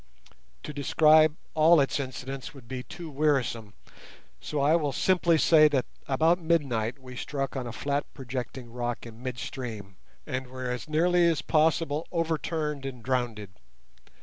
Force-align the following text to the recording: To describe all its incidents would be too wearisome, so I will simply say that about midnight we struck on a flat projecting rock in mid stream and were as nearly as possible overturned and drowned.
To 0.63 0.73
describe 0.73 1.35
all 1.53 1.79
its 1.79 1.99
incidents 1.99 2.55
would 2.55 2.67
be 2.67 2.81
too 2.81 3.07
wearisome, 3.11 3.75
so 4.39 4.59
I 4.59 4.75
will 4.75 4.91
simply 4.91 5.37
say 5.37 5.67
that 5.67 5.85
about 6.07 6.39
midnight 6.41 6.97
we 6.97 7.15
struck 7.15 7.55
on 7.55 7.67
a 7.67 7.71
flat 7.71 8.11
projecting 8.15 8.71
rock 8.73 9.05
in 9.05 9.21
mid 9.21 9.37
stream 9.37 9.97
and 10.25 10.47
were 10.47 10.71
as 10.71 10.89
nearly 10.89 11.27
as 11.27 11.43
possible 11.43 12.07
overturned 12.11 12.83
and 12.83 13.03
drowned. 13.03 13.47